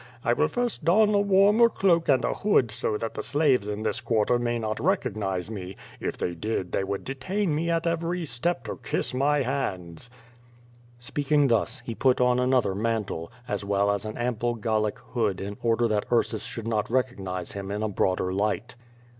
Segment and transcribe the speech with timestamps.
[0.25, 3.83] I will first don a warmer cloak and a hood so that the slaves in
[3.83, 5.75] this quarter may not recognize me.
[5.99, 10.09] If they did they would detain me at every step to kiss my hands."
[10.97, 15.55] Speaking thus, he put on another mantle, as well as an ample Gallic hood in
[15.61, 18.73] order that Ursus should not recognize him in a broader light.